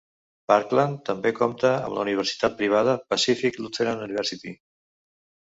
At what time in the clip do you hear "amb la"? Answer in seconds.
1.81-2.01